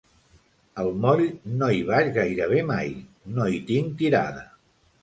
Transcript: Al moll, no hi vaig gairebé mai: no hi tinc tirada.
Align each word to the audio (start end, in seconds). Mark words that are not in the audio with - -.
Al 0.83 0.89
moll, 1.03 1.21
no 1.59 1.69
hi 1.75 1.83
vaig 1.91 2.09
gairebé 2.17 2.65
mai: 2.73 2.93
no 3.37 3.51
hi 3.53 3.65
tinc 3.71 3.97
tirada. 4.03 4.49